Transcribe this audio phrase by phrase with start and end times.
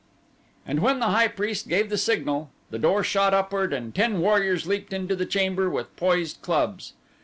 [0.65, 4.65] And then the high priest gave the signal the door shot upward and ten warriors
[4.65, 6.93] leaped into the chamber with poised clubs.